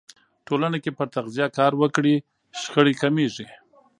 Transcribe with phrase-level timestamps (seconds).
[0.47, 2.15] ټولنه که پر تغذیه کار وکړي،
[2.61, 3.47] شخړې کمېږي.